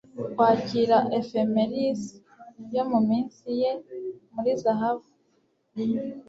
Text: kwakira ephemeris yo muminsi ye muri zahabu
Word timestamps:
kwakira 0.33 0.97
ephemeris 1.19 2.01
yo 2.75 2.83
muminsi 2.91 3.45
ye 3.61 3.71
muri 4.33 4.51
zahabu 4.61 5.07